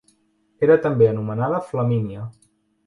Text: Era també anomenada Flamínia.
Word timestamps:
Era 0.69 0.79
també 0.87 1.11
anomenada 1.11 1.63
Flamínia. 1.69 2.29